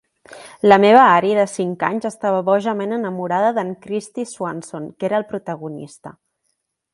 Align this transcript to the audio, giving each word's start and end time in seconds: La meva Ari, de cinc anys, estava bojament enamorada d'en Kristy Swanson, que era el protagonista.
La 0.69 0.77
meva 0.83 1.01
Ari, 1.17 1.33
de 1.39 1.43
cinc 1.51 1.85
anys, 1.89 2.07
estava 2.09 2.39
bojament 2.47 2.95
enamorada 2.97 3.51
d'en 3.59 3.69
Kristy 3.85 4.27
Swanson, 4.31 4.89
que 4.97 5.11
era 5.11 5.21
el 5.21 5.27
protagonista. 5.35 6.17